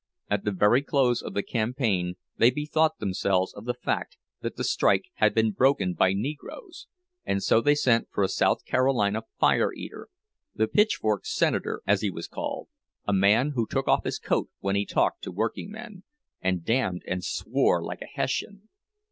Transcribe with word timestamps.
At 0.31 0.45
the 0.45 0.51
very 0.51 0.81
close 0.81 1.21
of 1.21 1.35
the 1.35 1.43
campaign 1.43 2.15
they 2.35 2.49
bethought 2.49 2.97
themselves 2.97 3.53
of 3.53 3.65
the 3.65 3.75
fact 3.75 4.17
that 4.41 4.55
the 4.55 4.63
strike 4.63 5.05
had 5.17 5.35
been 5.35 5.51
broken 5.51 5.93
by 5.93 6.13
Negroes, 6.13 6.87
and 7.23 7.43
so 7.43 7.61
they 7.61 7.75
sent 7.75 8.09
for 8.09 8.23
a 8.23 8.27
South 8.27 8.65
Carolina 8.65 9.21
fire 9.39 9.71
eater, 9.71 10.07
the 10.55 10.67
"pitchfork 10.67 11.27
senator," 11.27 11.83
as 11.85 12.01
he 12.01 12.09
was 12.09 12.27
called, 12.27 12.67
a 13.07 13.13
man 13.13 13.51
who 13.51 13.67
took 13.67 13.87
off 13.87 14.03
his 14.03 14.17
coat 14.17 14.49
when 14.59 14.75
he 14.75 14.87
talked 14.87 15.21
to 15.21 15.31
workingmen, 15.31 16.01
and 16.41 16.65
damned 16.65 17.03
and 17.07 17.23
swore 17.23 17.83
like 17.83 18.01
a 18.01 18.07
Hessian. 18.11 18.69